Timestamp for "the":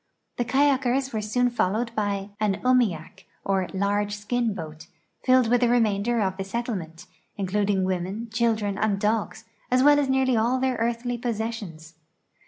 0.37-0.45, 5.61-5.69, 6.37-6.43